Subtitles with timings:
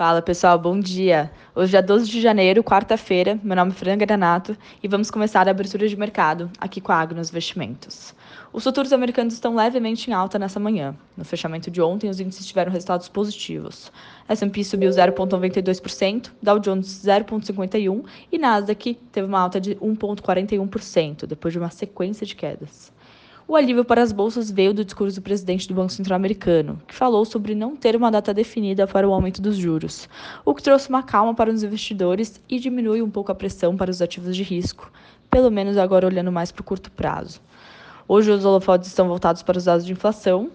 [0.00, 1.30] Fala pessoal, bom dia!
[1.54, 3.38] Hoje é 12 de janeiro, quarta-feira.
[3.44, 6.94] Meu nome é Fran Granato e vamos começar a abertura de mercado aqui com a
[6.94, 8.14] Agnos Investimentos.
[8.50, 10.96] Os futuros americanos estão levemente em alta nessa manhã.
[11.14, 13.92] No fechamento de ontem, os índices tiveram resultados positivos.
[14.26, 21.58] S&P subiu 0,92%, Dow Jones 0,51% e Nasdaq teve uma alta de 1,41%, depois de
[21.58, 22.90] uma sequência de quedas.
[23.50, 26.94] O alívio para as bolsas veio do discurso do presidente do Banco Central americano, que
[26.94, 30.08] falou sobre não ter uma data definida para o aumento dos juros,
[30.44, 33.90] o que trouxe uma calma para os investidores e diminui um pouco a pressão para
[33.90, 34.92] os ativos de risco,
[35.28, 37.40] pelo menos agora olhando mais para o curto prazo.
[38.06, 40.52] Hoje os holofotes estão voltados para os dados de inflação,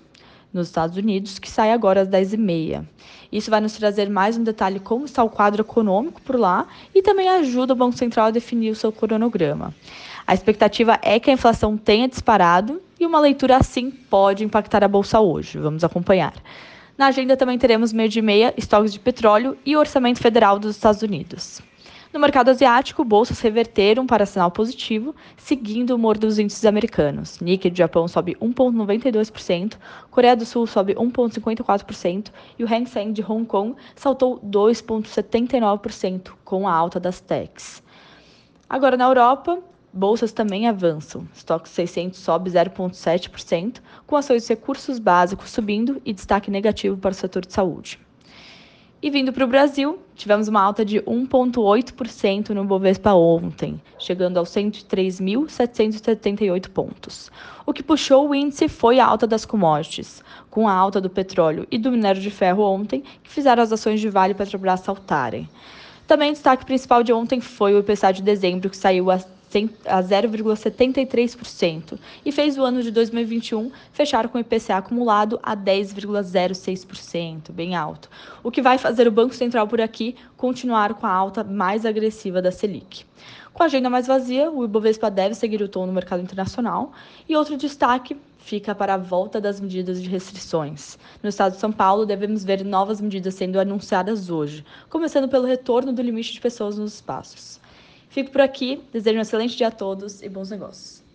[0.54, 2.86] nos Estados Unidos, que sai agora às 10h30.
[3.30, 7.02] Isso vai nos trazer mais um detalhe como está o quadro econômico por lá e
[7.02, 9.76] também ajuda o Banco Central a definir o seu cronograma.
[10.26, 14.88] A expectativa é que a inflação tenha disparado e uma leitura assim pode impactar a
[14.88, 15.60] bolsa hoje.
[15.60, 16.34] Vamos acompanhar.
[16.98, 21.02] Na agenda também teremos meio de meia, estoques de petróleo e orçamento federal dos Estados
[21.04, 21.62] Unidos.
[22.12, 27.40] No mercado asiático, bolsas reverteram para sinal positivo, seguindo o humor dos índices americanos.
[27.42, 29.78] Nikkei do Japão sobe 1,92%,
[30.10, 36.68] Coreia do Sul sobe 1,54% e o Hang Seng de Hong Kong saltou 2,79% com
[36.68, 37.84] a alta das techs.
[38.70, 39.62] Agora na Europa,
[39.96, 41.26] Bolsas também avançam.
[41.34, 47.16] Estoque 600 sobe 0,7%, com ações de recursos básicos subindo e destaque negativo para o
[47.16, 47.98] setor de saúde.
[49.02, 54.50] E vindo para o Brasil, tivemos uma alta de 1,8% no Bovespa ontem, chegando aos
[54.50, 57.32] 103.778 pontos.
[57.66, 61.66] O que puxou o índice foi a alta das commodities, com a alta do petróleo
[61.72, 65.48] e do minério de ferro ontem, que fizeram as ações de Vale e Petrobras saltarem.
[66.06, 69.22] Também o destaque principal de ontem foi o IPCA de dezembro, que saiu a
[69.86, 77.52] a 0,73% e fez o ano de 2021 fechar com o IPCA acumulado a 10,06%,
[77.52, 78.10] bem alto,
[78.44, 82.42] o que vai fazer o Banco Central por aqui continuar com a alta mais agressiva
[82.42, 83.06] da Selic.
[83.54, 86.92] Com a agenda mais vazia, o Ibovespa deve seguir o tom no mercado internacional
[87.28, 91.00] e outro destaque fica para a volta das medidas de restrições.
[91.24, 95.94] No estado de São Paulo, devemos ver novas medidas sendo anunciadas hoje, começando pelo retorno
[95.94, 97.60] do limite de pessoas nos espaços.
[98.10, 101.04] Fico por aqui, desejo um excelente dia a todos e bons negócios.